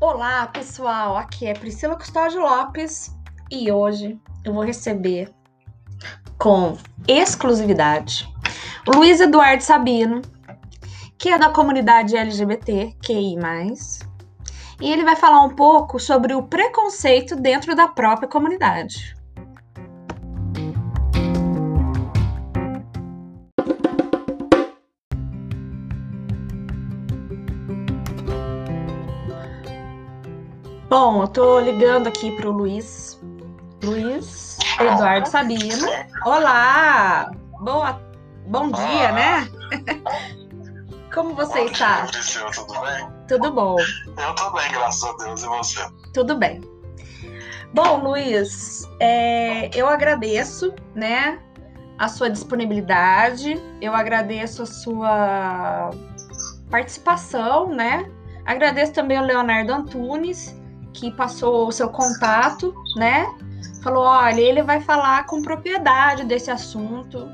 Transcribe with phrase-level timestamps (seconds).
[0.00, 1.14] Olá, pessoal.
[1.14, 3.14] Aqui é Priscila Custódio Lopes
[3.50, 5.30] e hoje eu vou receber
[6.38, 8.26] com exclusividade
[8.88, 10.22] Luiz Eduardo Sabino,
[11.18, 13.36] que é da comunidade LGBT QI+,
[14.80, 19.14] e ele vai falar um pouco sobre o preconceito dentro da própria comunidade.
[30.90, 33.16] Bom, eu tô ligando aqui pro Luiz.
[33.80, 35.86] Luiz Eduardo Sabino.
[36.26, 37.30] Olá!
[37.60, 38.00] Boa,
[38.48, 39.48] bom dia, né?
[41.14, 42.00] Como você bom está?
[42.00, 43.08] Dia, Priscila, tudo bem?
[43.28, 43.76] Tudo bom.
[43.78, 45.44] Eu tô bem, graças a Deus.
[45.44, 45.80] E você?
[46.12, 46.60] Tudo bem.
[47.72, 51.38] Bom, Luiz, é, eu agradeço, né,
[52.00, 55.90] a sua disponibilidade, eu agradeço a sua
[56.68, 58.10] participação, né?
[58.44, 60.59] Agradeço também ao Leonardo Antunes,
[60.92, 63.26] que passou o seu contato, né?
[63.82, 67.30] Falou: olha, ele vai falar com propriedade desse assunto.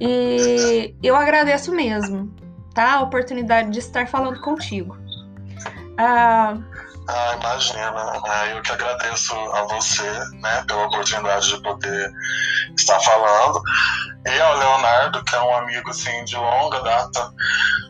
[0.00, 2.32] E eu agradeço mesmo,
[2.74, 2.94] tá?
[2.94, 4.96] A oportunidade de estar falando contigo.
[5.98, 6.56] Ah,
[7.08, 8.22] ah, imagina.
[8.26, 12.12] É, eu que agradeço a você, né, pela oportunidade de poder
[12.78, 13.60] estar falando.
[14.26, 17.32] E ao Leonardo, que é um amigo, assim, de longa data.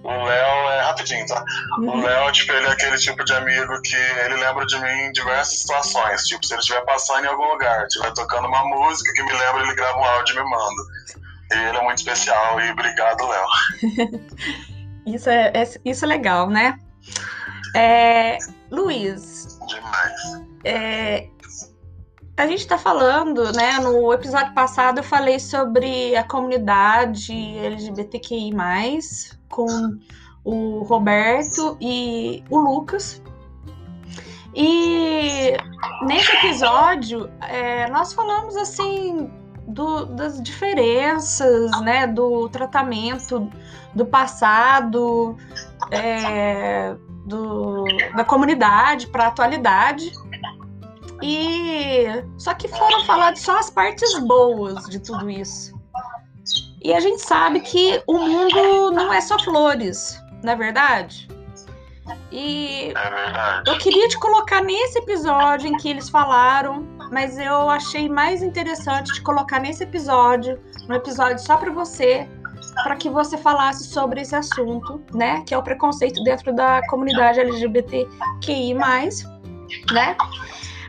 [0.04, 1.44] O Léo é rapidinho, tá?
[1.78, 1.88] Uhum.
[1.88, 5.12] O Léo, tipo, ele é aquele tipo de amigo que ele lembra de mim em
[5.12, 6.22] diversas situações.
[6.26, 9.62] Tipo, se ele estiver passando em algum lugar, estiver tocando uma música que me lembra,
[9.62, 10.82] ele grava um áudio e me manda.
[11.52, 13.46] E ele é muito especial e obrigado, Léo.
[15.06, 16.78] isso, é, é, isso é legal, né?
[17.74, 18.38] É,
[18.70, 19.58] Luiz.
[19.66, 20.42] Demais.
[20.64, 21.26] É,
[22.40, 23.78] a gente está falando, né?
[23.80, 28.50] No episódio passado eu falei sobre a comunidade LGBTQI,
[29.46, 29.98] com
[30.42, 33.22] o Roberto e o Lucas.
[34.54, 35.54] E
[36.06, 39.30] nesse episódio é, nós falamos assim
[39.68, 43.50] do, das diferenças, né, do tratamento
[43.94, 45.36] do passado,
[45.90, 46.96] é,
[47.26, 47.84] do,
[48.16, 50.10] da comunidade para a atualidade.
[51.22, 52.06] E
[52.38, 55.78] só que foram faladas só as partes boas de tudo isso.
[56.82, 61.28] E a gente sabe que o mundo não é só flores, não é verdade?
[62.32, 68.08] E é eu queria te colocar nesse episódio em que eles falaram, mas eu achei
[68.08, 72.26] mais interessante te colocar nesse episódio, no episódio só para você,
[72.82, 75.42] para que você falasse sobre esse assunto, né?
[75.46, 78.74] Que é o preconceito dentro da comunidade LGBTQI,
[79.92, 80.16] né?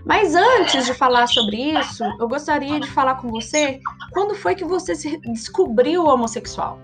[0.05, 3.79] Mas antes de falar sobre isso, eu gostaria de falar com você
[4.11, 6.79] quando foi que você se descobriu homossexual?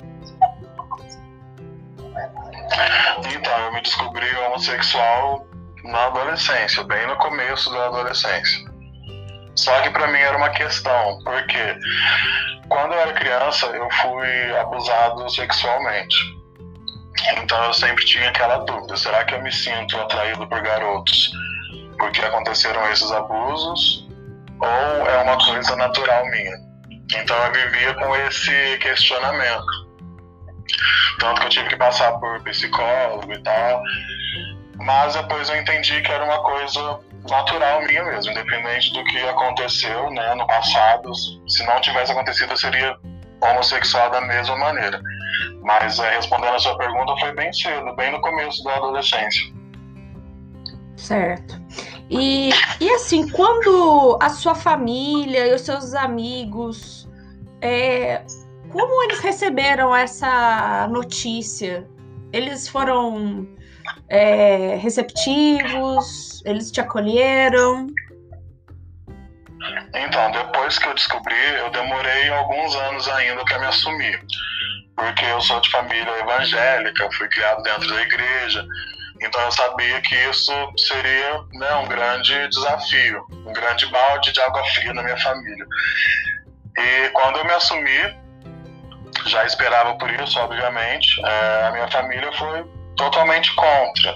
[3.25, 5.47] Então, eu me descobri homossexual
[5.83, 8.67] na adolescência, bem no começo da adolescência.
[9.56, 11.75] Só que para mim era uma questão, porque
[12.69, 16.16] quando eu era criança eu fui abusado sexualmente.
[17.38, 21.31] Então eu sempre tinha aquela dúvida: será que eu me sinto atraído por garotos
[21.97, 24.08] porque aconteceram esses abusos
[24.59, 26.58] ou é uma coisa natural minha?
[27.16, 29.88] Então eu vivia com esse questionamento.
[31.19, 33.81] Tanto que eu tive que passar por psicólogo e tal.
[34.78, 37.00] Mas depois eu entendi que era uma coisa
[37.30, 41.12] natural minha mesmo, independente do que aconteceu né, no passado.
[41.47, 42.96] Se não tivesse acontecido, eu seria
[43.41, 45.02] homossexual da mesma maneira.
[45.63, 49.56] Mas é, respondendo a sua pergunta, foi bem cedo, bem no começo da adolescência.
[50.97, 51.62] Certo.
[52.09, 52.50] E,
[52.81, 57.08] e assim, quando a sua família e os seus amigos,
[57.62, 58.24] é,
[58.72, 61.88] como eles receberam essa notícia?
[62.34, 63.47] Eles foram
[64.09, 66.41] é, receptivos?
[66.46, 67.88] Eles te acolheram?
[69.94, 74.19] Então, depois que eu descobri, eu demorei alguns anos ainda para me assumir.
[74.96, 78.66] Porque eu sou de família evangélica, fui criado dentro da igreja.
[79.22, 84.64] Então eu sabia que isso seria né, um grande desafio, um grande balde de água
[84.66, 85.66] fria na minha família.
[86.78, 88.16] E quando eu me assumi,
[89.25, 92.66] já esperava por isso, obviamente, é, a minha família foi
[92.96, 94.16] totalmente contra.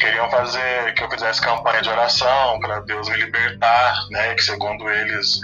[0.00, 4.34] Queriam fazer que eu fizesse campanha de oração para Deus me libertar, né?
[4.34, 5.38] Que segundo eles,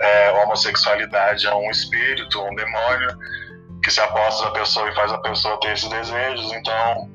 [0.00, 3.18] é, a homossexualidade é um espírito, um demônio
[3.82, 6.50] que se aposta na pessoa e faz a pessoa ter esses desejos.
[6.52, 7.10] Então,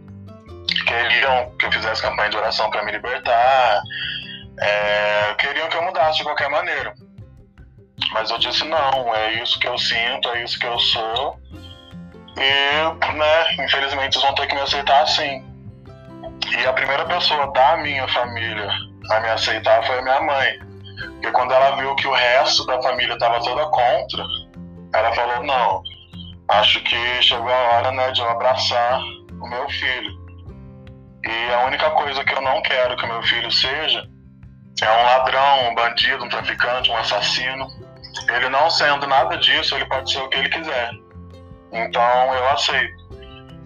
[0.89, 3.81] queriam que eu fizesse campanha de oração para me libertar,
[4.59, 6.93] é, queriam que eu mudasse de qualquer maneira.
[8.11, 11.39] Mas eu disse: não, é isso que eu sinto, é isso que eu sou.
[12.37, 15.45] E, né, infelizmente, eles vão ter que me aceitar assim.
[16.57, 18.69] E a primeira pessoa da minha família
[19.11, 20.59] a me aceitar foi a minha mãe.
[21.13, 24.23] Porque quando ela viu que o resto da família estava toda contra,
[24.93, 25.83] ela falou: não,
[26.47, 28.99] acho que chegou a hora né, de eu abraçar
[29.39, 30.18] o meu filho.
[31.23, 34.07] E a única coisa que eu não quero que o meu filho seja
[34.81, 37.67] é um ladrão, um bandido, um traficante, um assassino.
[38.29, 40.91] Ele não sendo nada disso, ele pode ser o que ele quiser.
[41.71, 43.09] Então eu aceito.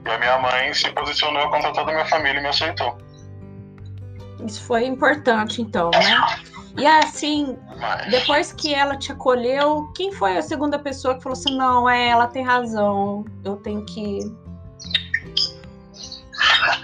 [0.05, 2.97] E a minha mãe se posicionou contra toda a minha família e me aceitou.
[4.45, 6.43] Isso foi importante, então, né?
[6.77, 8.09] E assim, Mas...
[8.09, 12.09] depois que ela te acolheu, quem foi a segunda pessoa que falou assim: não, é,
[12.09, 14.19] ela tem razão, eu tenho que.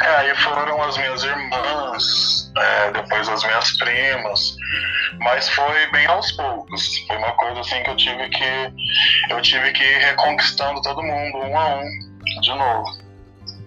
[0.10, 4.56] É, aí foram as minhas irmãs, é, depois as minhas primas,
[5.20, 6.98] mas foi bem aos poucos.
[7.06, 8.74] Foi uma coisa assim que eu tive que
[9.30, 11.84] eu tive que ir reconquistando todo mundo um a um
[12.42, 13.10] de novo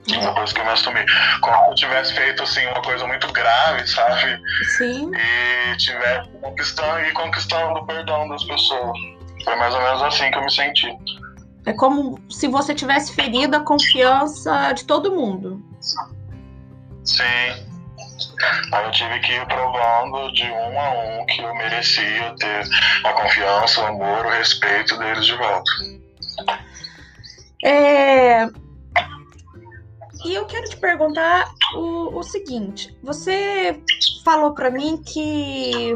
[0.08, 1.06] depois que eu me assumi.
[1.42, 4.40] Como se eu tivesse feito assim, uma coisa muito grave, sabe?
[4.76, 5.12] Sim.
[5.14, 8.98] E tivesse conquistando e conquistando o perdão das pessoas.
[9.44, 10.88] Foi mais ou menos assim que eu me senti.
[11.64, 15.64] É como se você tivesse ferido a confiança de todo mundo.
[15.80, 16.21] Sim.
[18.72, 22.64] Aí eu tive que ir provando de um a um que eu merecia ter
[23.04, 25.70] a confiança, o amor, o respeito deles de volta.
[27.64, 28.48] É,
[30.24, 33.80] e eu quero te perguntar o, o seguinte: você
[34.24, 35.94] falou para mim que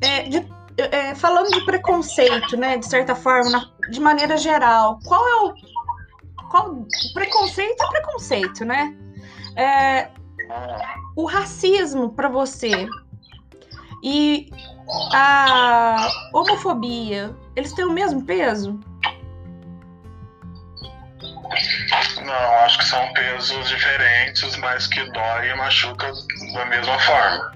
[0.00, 0.46] é, de,
[0.78, 5.54] é, falando de preconceito, né, de certa forma, na, de maneira geral, qual é o
[6.50, 8.96] qual preconceito é preconceito, né?
[9.54, 10.08] É,
[11.16, 12.88] o racismo para você
[14.02, 14.50] e
[15.12, 18.78] a homofobia, eles têm o mesmo peso?
[22.24, 26.12] Não, acho que são pesos diferentes, mas que dói e machuca
[26.54, 27.52] da mesma forma.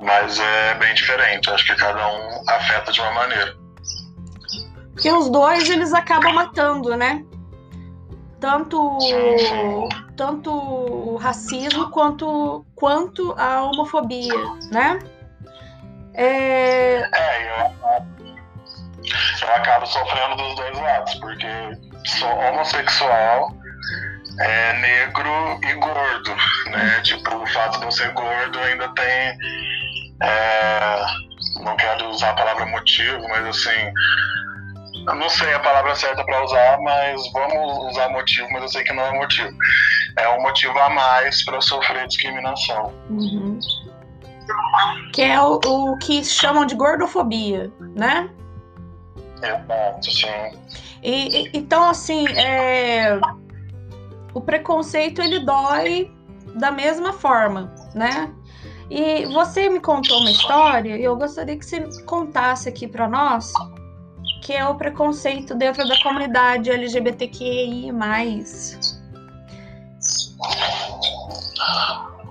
[0.00, 3.56] Mas é bem diferente, acho que cada um afeta de uma maneira.
[4.92, 7.24] Porque os dois eles acabam matando, né?
[8.40, 10.07] Tanto, sim, sim.
[10.18, 14.34] Tanto o racismo quanto, quanto a homofobia,
[14.72, 14.98] né?
[16.12, 17.96] É, é eu,
[19.42, 21.46] eu acabo sofrendo dos dois lados, porque
[22.04, 23.54] sou homossexual
[24.40, 26.34] é, negro e gordo,
[26.70, 27.00] né?
[27.02, 29.38] Tipo, o fato de eu ser gordo ainda tem.
[30.20, 31.06] É,
[31.62, 33.92] não quero usar a palavra motivo, mas assim.
[35.08, 38.84] Eu não sei a palavra certa para usar, mas vamos usar motivo, mas eu sei
[38.84, 39.50] que não é motivo.
[40.18, 42.92] É um motivo a mais para sofrer discriminação.
[43.08, 43.58] Uhum.
[45.14, 48.28] Que é o, o que chamam de gordofobia, né?
[49.42, 50.58] Exato, sim.
[51.02, 53.18] E, e, então, assim, é,
[54.34, 56.12] o preconceito ele dói
[56.54, 58.30] da mesma forma, né?
[58.90, 63.52] E você me contou uma história e eu gostaria que você contasse aqui para nós,
[64.40, 67.92] que é o preconceito dentro da comunidade LGBTQI+.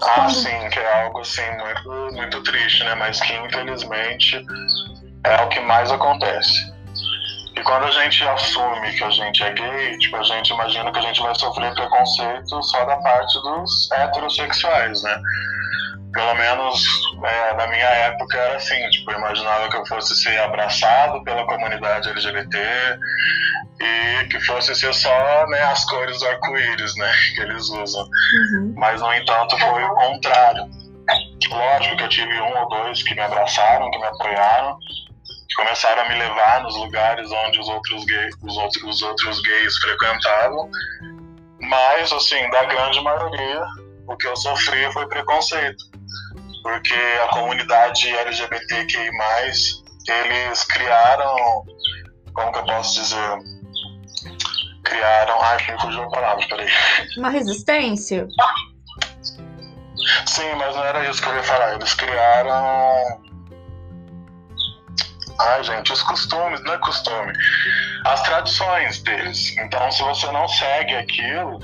[0.02, 2.96] Ah, sim, que é algo assim muito, muito triste, né?
[2.96, 4.46] Mas que infelizmente
[5.24, 6.74] é o que mais acontece.
[7.56, 11.00] E quando a gente assume que a gente é gay, tipo, a gente imagina que
[11.00, 15.22] a gente vai sofrer preconceito só da parte dos heterossexuais, né?
[16.18, 16.84] Pelo menos
[17.24, 21.46] é, na minha época era assim, tipo, eu imaginava que eu fosse ser abraçado pela
[21.46, 22.58] comunidade LGBT
[23.80, 28.02] e que fosse ser só né, as cores do arco-íris, né, que eles usam.
[28.02, 28.74] Uhum.
[28.76, 30.64] Mas, no entanto, foi o contrário.
[31.52, 34.76] Lógico que eu tive um ou dois que me abraçaram, que me apoiaram,
[35.56, 39.78] começaram a me levar nos lugares onde os outros gays, os outros, os outros gays
[39.78, 40.68] frequentavam.
[41.62, 43.62] Mas, assim, da grande maioria,
[44.08, 45.97] o que eu sofri foi preconceito.
[46.68, 46.94] Porque
[47.24, 49.10] a comunidade LGBTQI,
[50.06, 51.64] eles criaram.
[52.34, 53.40] Como que eu posso dizer?
[54.84, 55.42] Criaram.
[55.44, 56.68] Ai, me fugiu a palavra, peraí.
[57.16, 58.28] Uma resistência?
[60.26, 61.76] Sim, mas não era isso que eu ia falar.
[61.76, 63.22] Eles criaram
[65.40, 67.32] Ai, gente, os costumes, não é costume.
[68.04, 69.56] As tradições deles.
[69.58, 71.60] Então, se você não segue aquilo,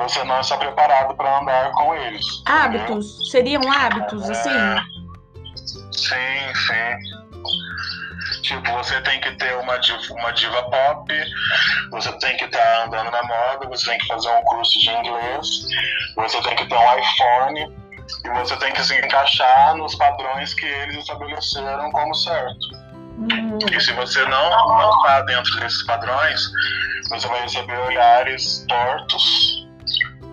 [0.00, 2.24] você não está preparado para andar com eles.
[2.46, 3.06] Hábitos?
[3.06, 3.30] Entendeu?
[3.30, 4.32] Seriam hábitos, é...
[4.32, 4.50] assim?
[5.92, 7.20] Sim, sim.
[8.42, 11.12] Tipo, você tem que ter uma diva, uma diva pop,
[11.90, 14.90] você tem que estar tá andando na moda, você tem que fazer um curso de
[14.90, 15.46] inglês,
[16.16, 17.76] você tem que ter um iPhone
[18.24, 22.80] e você tem que se encaixar nos padrões que eles estabeleceram como certo.
[23.70, 26.40] E se você não está dentro desses padrões,
[27.10, 29.59] você vai receber olhares tortos,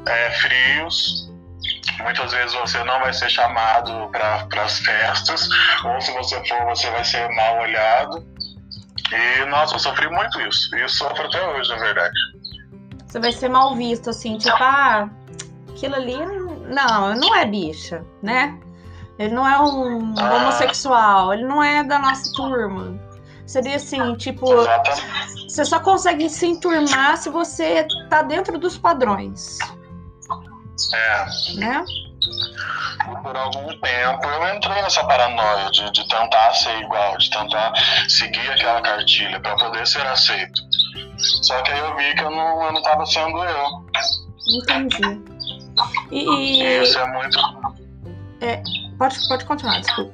[0.08, 1.28] é, frios,
[2.00, 5.48] Muitas vezes você não vai ser chamado para as festas,
[5.84, 8.26] ou se você for, você vai ser mal olhado.
[9.12, 10.76] E, nossa, eu sofri muito isso.
[10.76, 12.14] E sofro até hoje, na verdade.
[13.06, 15.10] Você vai ser mal visto, assim, tipo, ah,
[15.70, 16.18] aquilo ali,
[16.68, 18.60] não, não é bicha, né?
[19.18, 20.36] Ele não é um ah.
[20.36, 23.00] homossexual, ele não é da nossa turma.
[23.46, 25.50] Seria assim, tipo, Exatamente.
[25.50, 29.58] você só consegue se enturmar se você tá dentro dos padrões.
[30.94, 31.26] É.
[31.56, 31.86] Né?
[33.24, 37.74] por algum tempo eu entrei nessa paranoia de, de tentar ser igual, de tentar
[38.10, 40.62] seguir aquela cartilha para poder ser aceito.
[41.44, 43.68] Só que aí eu vi que eu não, eu não tava sendo eu.
[44.50, 45.22] Entendi.
[46.12, 46.82] E.
[46.82, 47.40] Isso é muito.
[48.42, 48.62] É,
[48.98, 50.14] pode, pode continuar, desculpa.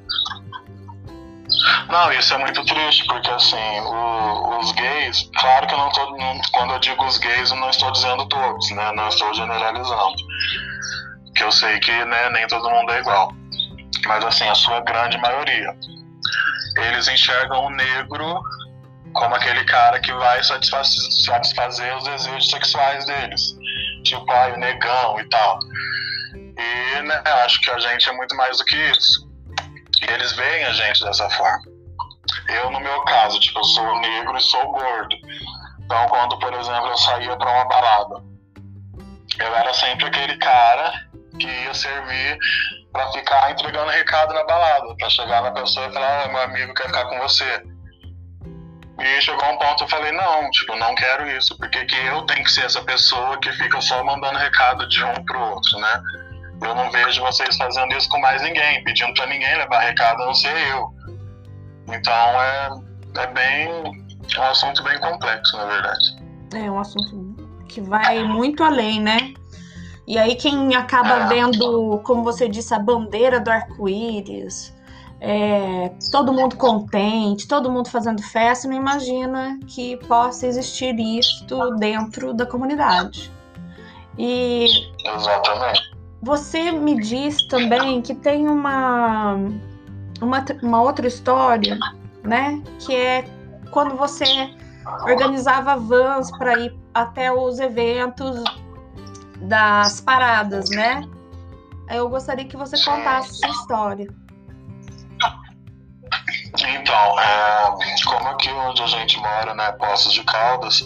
[1.90, 6.18] Não, isso é muito triste, porque assim, o, os gays, claro que eu não tô.
[6.18, 8.92] Não, quando eu digo os gays, eu não estou dizendo todos, né?
[8.94, 10.16] Não estou generalizando.
[11.36, 13.32] Que eu sei que né, nem todo mundo é igual.
[14.06, 15.76] Mas assim, a sua grande maioria.
[16.78, 18.42] Eles enxergam o negro
[19.14, 23.56] como aquele cara que vai satisfazer, satisfazer os desejos sexuais deles.
[24.04, 25.60] Tipo, ai, o negão e tal.
[26.36, 29.33] E né, acho que a gente é muito mais do que isso.
[30.04, 31.64] E eles veem a gente dessa forma.
[32.50, 35.16] Eu, no meu caso, tipo, eu sou negro e sou gordo.
[35.80, 38.24] Então, quando, por exemplo, eu saía para uma balada,
[39.40, 40.94] eu era sempre aquele cara
[41.40, 42.38] que ia servir
[42.92, 46.74] para ficar entregando recado na balada, para chegar na pessoa e falar: oh, meu amigo
[46.74, 47.64] quer ficar com você.
[49.00, 52.44] E chegou um ponto eu falei: não, tipo, não quero isso, porque que eu tenho
[52.44, 56.02] que ser essa pessoa que fica só mandando recado de um pro outro, né?
[56.62, 60.26] Eu não vejo vocês fazendo isso com mais ninguém, pedindo para ninguém levar recado, a
[60.26, 60.90] não ser eu.
[61.88, 62.70] Então é,
[63.18, 64.04] é bem.
[64.36, 66.24] É um assunto bem complexo, na verdade.
[66.56, 67.36] É um assunto
[67.68, 69.34] que vai muito além, né?
[70.08, 71.28] E aí quem acaba é.
[71.28, 74.74] vendo, como você disse, a bandeira do arco-íris,
[75.20, 82.34] é, todo mundo contente, todo mundo fazendo festa, não imagina que possa existir isto dentro
[82.34, 83.32] da comunidade.
[84.18, 84.68] E
[85.06, 85.94] Exatamente.
[86.24, 89.36] Você me diz também que tem uma,
[90.22, 91.78] uma, uma outra história,
[92.24, 92.64] né?
[92.80, 93.26] Que é
[93.72, 94.26] quando você
[95.02, 98.42] organizava vans para ir até os eventos
[99.42, 101.04] das paradas, né?
[101.90, 104.08] Eu gostaria que você contasse sua história.
[106.58, 107.76] Então, é,
[108.06, 110.86] como aqui onde a gente mora, né, Poços de Caldas,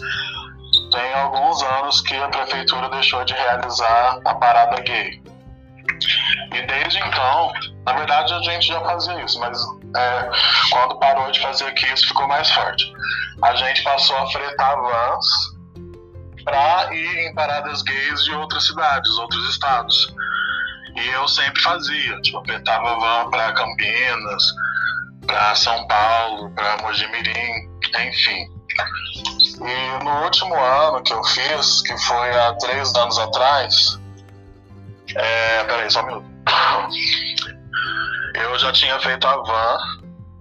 [0.90, 5.27] tem alguns anos que a prefeitura deixou de realizar a parada gay.
[6.54, 7.52] E desde então,
[7.84, 9.58] na verdade a gente já fazia isso, mas
[9.96, 10.30] é,
[10.70, 12.92] quando parou de fazer aqui, isso ficou mais forte.
[13.42, 15.26] A gente passou a fretar vans
[16.44, 20.14] para ir em paradas gays de outras cidades, outros estados.
[20.96, 24.42] E eu sempre fazia, tipo, fretava van para Campinas,
[25.26, 28.58] para São Paulo, para Mojimirim, enfim.
[29.60, 33.98] E no último ano que eu fiz, que foi há três anos atrás,
[35.14, 36.27] é, peraí, só um minuto.
[38.34, 39.78] Eu já tinha feito a van,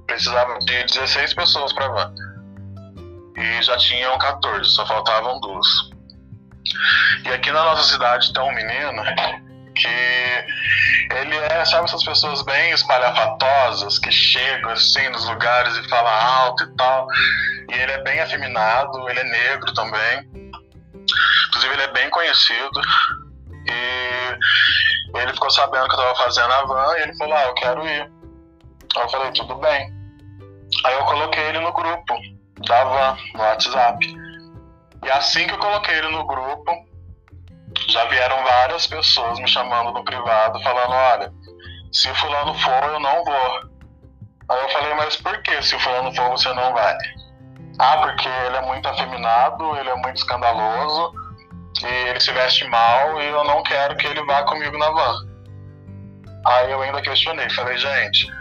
[0.05, 2.13] precisava de 16 pessoas para van.
[3.35, 5.67] E já tinham 14, só faltavam duas.
[7.25, 9.03] E aqui na nossa cidade tem um menino
[9.75, 9.87] que
[11.15, 16.63] ele é, sabe essas pessoas bem espalhafatosas que chegam assim nos lugares e falam alto
[16.63, 17.07] e tal.
[17.69, 20.29] E ele é bem afeminado, ele é negro também.
[21.47, 22.81] Inclusive ele é bem conhecido.
[23.69, 27.53] E ele ficou sabendo que eu tava fazendo a van e ele falou, ah, eu
[27.55, 28.11] quero ir.
[28.95, 29.93] Eu falei, tudo bem.
[30.83, 32.13] Aí eu coloquei ele no grupo
[32.67, 34.05] da van, no WhatsApp.
[35.03, 36.71] E assim que eu coloquei ele no grupo,
[37.89, 41.33] já vieram várias pessoas me chamando no privado, falando, olha,
[41.91, 43.77] se fulano for, eu não vou.
[44.49, 46.97] Aí eu falei, mas por que se fulano for, você não vai?
[47.79, 51.13] Ah, porque ele é muito afeminado, ele é muito escandaloso,
[51.83, 55.27] e ele se veste mal e eu não quero que ele vá comigo na van.
[56.45, 58.31] Aí eu ainda questionei, falei, gente,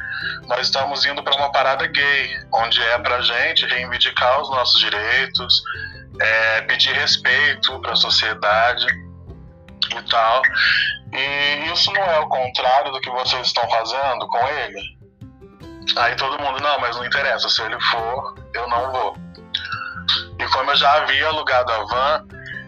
[0.47, 5.63] nós estamos indo para uma parada gay, onde é pra gente reivindicar os nossos direitos,
[6.21, 8.87] é, pedir respeito para a sociedade
[9.91, 10.43] e tal.
[11.13, 14.97] E isso não é o contrário do que vocês estão fazendo com ele?
[15.97, 19.17] Aí todo mundo, não, mas não interessa, se ele for, eu não vou.
[20.39, 22.27] E como eu já havia alugado a van,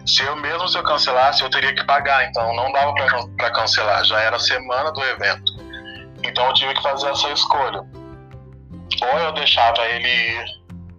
[0.09, 2.93] se eu mesmo se eu cancelasse, eu teria que pagar, então não dava
[3.37, 5.53] para cancelar, já era semana do evento.
[6.23, 7.81] Então eu tive que fazer essa escolha.
[9.01, 10.45] Ou eu deixava ele ir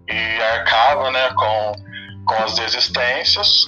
[0.07, 1.73] e arcava né, com,
[2.25, 3.65] com as desistências,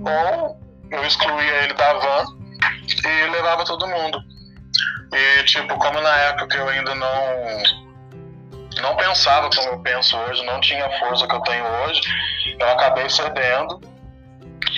[0.00, 0.58] ou
[0.90, 2.24] eu excluía ele da van
[3.04, 4.18] e levava todo mundo.
[5.12, 7.88] E, tipo, como na época eu ainda não
[8.80, 12.00] não pensava como eu penso hoje, não tinha a força que eu tenho hoje,
[12.60, 13.80] eu acabei cedendo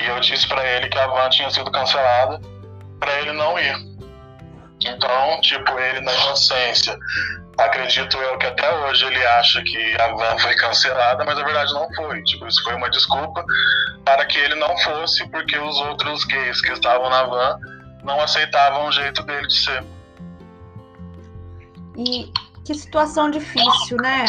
[0.00, 2.40] e eu disse para ele que a van tinha sido cancelada
[2.99, 3.75] para ele não ir.
[4.83, 6.97] Então, tipo, ele na inocência,
[7.59, 11.73] acredito eu que até hoje ele acha que a van foi cancelada, mas na verdade
[11.75, 12.23] não foi.
[12.25, 13.45] Tipo, isso foi uma desculpa
[14.04, 17.59] para que ele não fosse, porque os outros gays que estavam na van
[18.02, 19.85] não aceitavam o jeito dele de ser.
[21.97, 22.33] E
[22.64, 24.25] que situação difícil, né?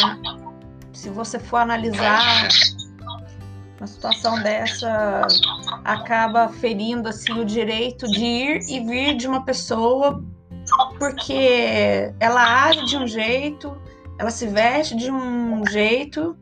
[0.92, 2.50] Se você for analisar
[3.82, 5.26] uma situação dessa
[5.84, 10.24] acaba ferindo assim o direito de ir e vir de uma pessoa
[11.00, 13.76] porque ela age de um jeito,
[14.20, 16.38] ela se veste de um jeito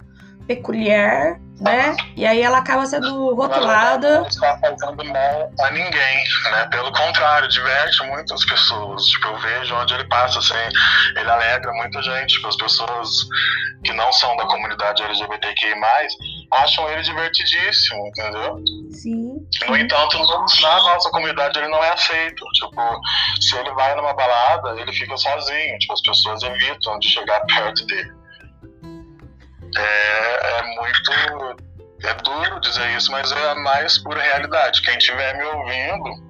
[0.46, 1.96] peculiar, né?
[2.18, 4.22] E aí ela acaba sendo rotulada.
[4.22, 6.68] Não está fazendo mal a ninguém, né?
[6.72, 9.06] Pelo contrário, diverte muitas pessoas.
[9.06, 10.76] Tipo, eu vejo onde ele passa, assim,
[11.16, 12.34] ele alegra muita gente.
[12.34, 13.28] Tipo, as pessoas
[13.84, 15.76] que não são da comunidade LGBTQI+,
[16.52, 18.64] acham ele divertidíssimo, entendeu?
[18.92, 19.48] Sim.
[19.68, 20.18] No entanto,
[20.62, 22.46] na nossa comunidade ele não é aceito.
[22.54, 23.02] Tipo,
[23.40, 25.78] se ele vai numa balada, ele fica sozinho.
[25.80, 28.20] Tipo, as pessoas evitam de chegar perto dele
[29.78, 31.70] é, é muito.
[32.02, 34.82] É duro dizer isso, mas é a mais pura realidade.
[34.82, 36.30] Quem estiver me ouvindo,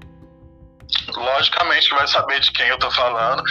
[1.15, 3.43] logicamente vai saber de quem eu tô falando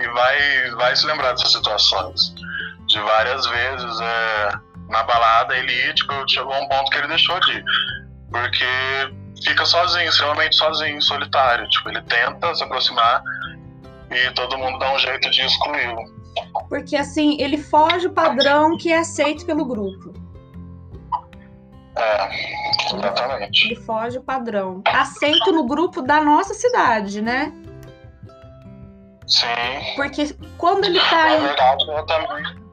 [0.00, 2.32] e vai, vai se lembrar dessas situações.
[2.86, 4.50] De várias vezes, é,
[4.88, 7.64] na balada, ele ia, tipo, chegou a um ponto que ele deixou de ir.
[8.30, 8.66] Porque
[9.44, 11.68] fica sozinho, extremamente sozinho, solitário.
[11.68, 13.22] Tipo, ele tenta se aproximar
[14.10, 16.02] e todo mundo dá um jeito de excluí-lo.
[16.68, 20.12] Porque assim, ele foge o padrão que é aceito pelo grupo.
[21.96, 22.28] É,
[22.92, 23.66] exatamente.
[23.66, 24.82] Ele foge o padrão.
[24.84, 27.52] Aceito no grupo da nossa cidade, né?
[29.26, 29.46] Sim.
[29.96, 31.28] Porque quando ele tá.
[31.28, 32.63] Na verdade, eu também.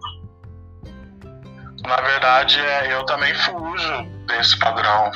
[1.91, 5.12] Na verdade, é, eu também fujo desse padrão.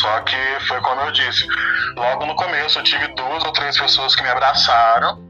[0.00, 1.46] Só que foi como eu disse.
[1.96, 5.26] Logo no começo, eu tive duas ou três pessoas que me abraçaram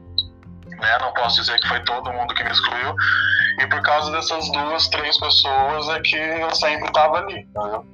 [0.79, 0.97] né?
[1.01, 2.95] Não posso dizer que foi todo mundo que me excluiu.
[3.59, 7.85] E por causa dessas duas, três pessoas é que eu sempre estava ali, entendeu?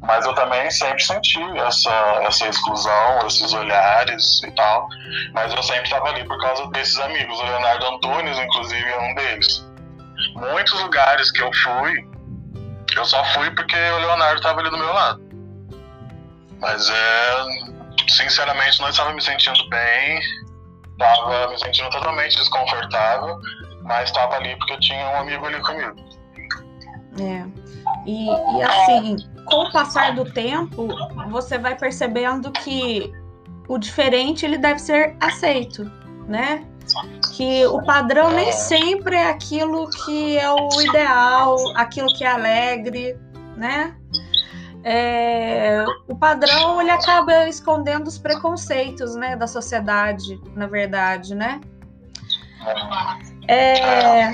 [0.00, 1.90] Mas eu também sempre senti essa,
[2.24, 4.86] essa exclusão, esses olhares e tal.
[5.32, 7.38] Mas eu sempre estava ali por causa desses amigos.
[7.40, 9.73] O Leonardo Antunes, inclusive, é um deles.
[10.34, 12.08] Muitos lugares que eu fui,
[12.96, 15.22] eu só fui porque o Leonardo estava ali do meu lado.
[16.60, 17.74] Mas é.
[18.08, 20.20] Sinceramente, não estava me sentindo bem
[20.98, 23.38] Tava me sentindo totalmente desconfortável,
[23.82, 25.96] mas estava ali porque eu tinha um amigo ali comigo.
[27.20, 27.44] É.
[28.06, 30.88] E, e assim, com o passar do tempo,
[31.30, 33.12] você vai percebendo que
[33.66, 35.90] o diferente ele deve ser aceito,
[36.28, 36.64] né?
[37.36, 43.18] Que o padrão nem sempre é aquilo que é o ideal, aquilo que é alegre,
[43.56, 43.96] né?
[44.84, 51.58] é, o padrão ele acaba escondendo os preconceitos né, da sociedade, na verdade, né?
[53.48, 54.30] É,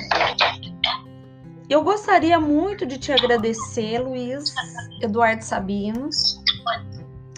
[1.68, 4.52] eu gostaria muito de te agradecer, Luiz
[5.00, 6.10] Eduardo Sabino,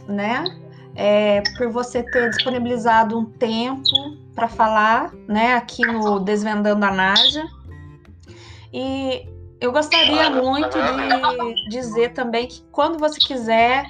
[0.09, 0.45] né?
[0.95, 3.83] É, por você ter disponibilizado um tempo
[4.35, 7.45] para falar, né, aqui no Desvendando a Naja.
[8.73, 9.27] E
[9.61, 13.87] eu gostaria muito de dizer também que quando você quiser,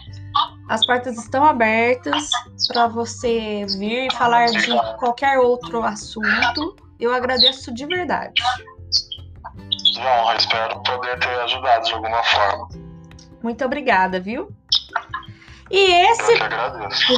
[0.69, 2.29] as portas estão abertas
[2.69, 6.77] para você vir e falar de qualquer outro assunto.
[7.01, 8.35] Eu agradeço de verdade.
[9.97, 12.69] Não, espero poder ter ajudado de alguma forma.
[13.43, 14.51] Muito obrigada, viu?
[15.73, 16.33] E esse.
[16.33, 17.13] Eu que agradeço.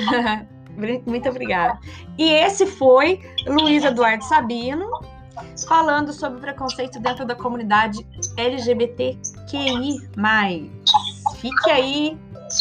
[1.06, 1.78] Muito obrigada.
[2.16, 4.88] E esse foi Luiz Eduardo Sabino,
[5.68, 10.00] falando sobre preconceito dentro da comunidade LGBTQI.
[11.36, 12.18] Fique aí,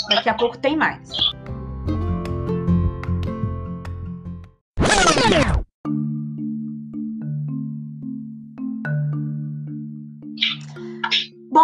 [0.10, 1.10] daqui a pouco tem mais.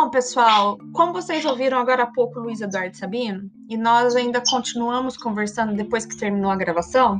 [0.09, 5.15] Bom, pessoal, como vocês ouviram agora há pouco Luiz Eduardo Sabino, e nós ainda continuamos
[5.15, 7.19] conversando depois que terminou a gravação,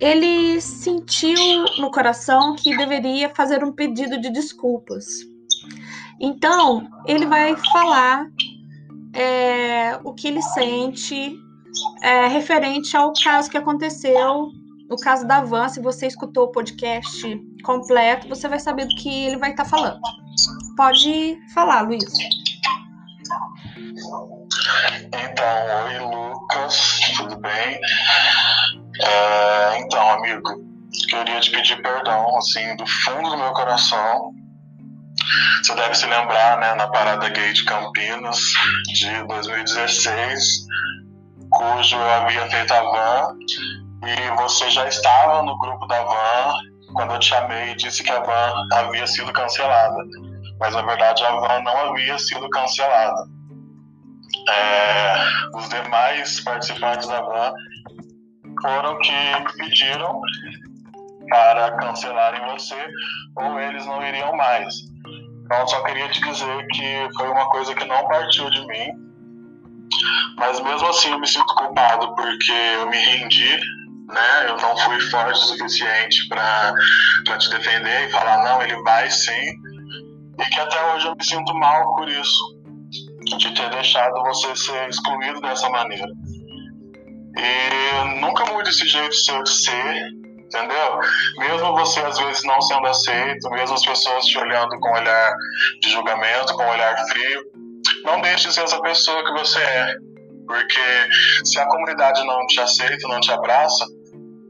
[0.00, 1.36] ele sentiu
[1.78, 5.04] no coração que deveria fazer um pedido de desculpas.
[6.18, 8.26] Então, ele vai falar
[9.12, 11.38] é, o que ele sente
[12.02, 14.48] é, referente ao caso que aconteceu,
[14.90, 15.68] o caso da Van.
[15.68, 17.22] Se você escutou o podcast
[17.62, 20.00] completo, você vai saber do que ele vai estar tá falando.
[20.78, 22.04] Pode falar, Luiz.
[25.12, 27.80] Então, oi Lucas, tudo bem?
[31.18, 34.30] gostaria de pedir perdão, assim, do fundo do meu coração.
[35.62, 38.38] Você deve se lembrar, né, na Parada Gay de Campinas,
[38.94, 40.64] de 2016,
[41.50, 43.36] cujo eu havia feito a van,
[44.06, 46.54] e você já estava no grupo da van
[46.94, 50.27] quando eu te chamei e disse que a van havia sido cancelada.
[50.60, 53.28] Mas na verdade a van não havia sido cancelada.
[54.48, 55.14] É,
[55.54, 57.52] os demais participantes da van
[58.62, 59.12] foram que
[59.58, 60.20] pediram
[61.28, 62.88] para cancelarem você
[63.36, 64.74] ou eles não iriam mais.
[65.44, 68.88] Então só queria te dizer que foi uma coisa que não partiu de mim,
[70.36, 73.58] mas mesmo assim eu me sinto culpado porque eu me rendi
[74.08, 74.48] né?
[74.48, 76.74] Eu não fui forte o suficiente para
[77.38, 79.52] te defender e falar, não, ele vai sim.
[80.40, 82.58] E que até hoje eu me sinto mal por isso,
[83.38, 86.08] de ter deixado você ser excluído dessa maneira.
[87.36, 91.00] E nunca mude esse jeito seu de ser, entendeu?
[91.38, 95.34] Mesmo você às vezes não sendo aceito, mesmo as pessoas te olhando com olhar
[95.82, 97.42] de julgamento, com olhar frio,
[98.04, 99.94] não deixe de ser essa pessoa que você é.
[100.46, 103.84] Porque se a comunidade não te aceita, não te abraça,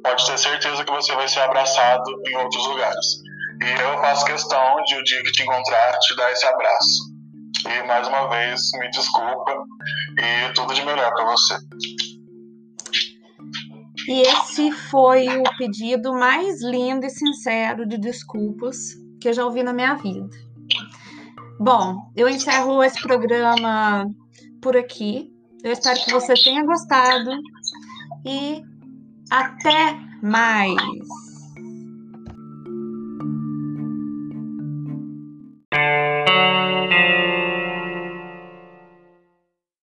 [0.03, 3.28] pode ter certeza que você vai ser abraçado em outros lugares.
[3.61, 7.19] E eu faço questão de o dia que te encontrar te dar esse abraço.
[7.67, 9.53] E mais uma vez, me desculpa
[10.19, 11.57] e tudo de melhor para você.
[14.09, 18.77] E esse foi o pedido mais lindo e sincero de desculpas
[19.21, 20.29] que eu já ouvi na minha vida.
[21.61, 24.07] Bom, eu encerro esse programa
[24.63, 25.31] por aqui.
[25.65, 27.31] Eu espero que você tenha gostado
[28.25, 28.63] e
[29.31, 31.28] até mais!